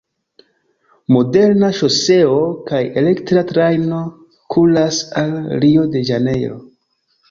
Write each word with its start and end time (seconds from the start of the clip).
Moderna 1.15 1.69
ŝoseo 1.81 2.41
kaj 2.71 2.81
elektra 3.03 3.47
trajno 3.55 4.03
kuras 4.57 5.07
al 5.25 5.41
Rio-de-Ĵanejro. 5.65 6.65